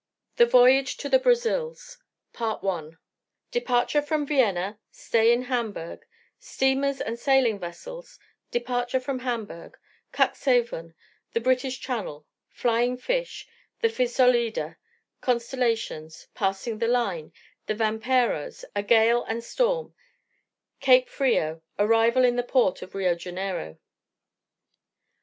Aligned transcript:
THE 0.37 0.47
VOYAGE 0.47 0.97
TO 0.97 1.09
THE 1.09 1.19
BRAZILS. 1.19 1.99
DEPARTURE 3.53 4.01
FROM 4.01 4.25
VIENNA 4.25 4.79
STAY 4.89 5.31
IN 5.31 5.43
HAMBURGH 5.43 6.07
STEAMERS 6.39 7.01
AND 7.01 7.19
SAILING 7.19 7.59
VESSELS 7.59 8.17
DEPARTURE 8.49 8.99
FROM 8.99 9.19
HAMBURGH 9.19 9.77
CUXHAVEN 10.11 10.95
THE 11.33 11.39
BRITISH 11.39 11.79
CHANNEL 11.81 12.25
FLYING 12.49 12.97
FISH 12.97 13.47
THE 13.81 13.89
PHISOLIDA 13.89 14.77
CONSTELLATIONS 15.21 16.29
PASSING 16.33 16.79
THE 16.79 16.87
LINE 16.87 17.31
THE 17.67 17.75
"VAMPEROS" 17.75 18.65
A 18.75 18.81
GALE 18.81 19.23
AND 19.25 19.43
STORM 19.43 19.93
CAPE 20.79 21.09
FRIO 21.09 21.61
ARRIVAL 21.77 22.25
IN 22.25 22.37
THE 22.37 22.41
PORT 22.41 22.81
OF 22.81 22.95
RIO 22.95 23.13
JANEIRO. 23.13 23.77